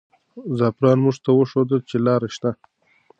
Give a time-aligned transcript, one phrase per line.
[0.57, 2.49] زعفران موږ ته وښودل چې لاره شته.